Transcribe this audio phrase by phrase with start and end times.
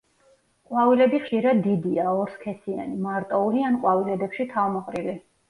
[0.69, 5.17] ყვავილები ხშირად დიდია, ორსქესიანი, მარტოული ან ყვავილედებში თავმოყრილი.